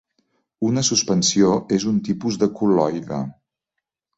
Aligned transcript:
Una 0.69 0.83
suspensió 0.87 1.51
és 1.79 1.85
un 1.91 1.99
tipus 2.09 2.41
de 2.45 2.49
col·loide. 2.61 3.21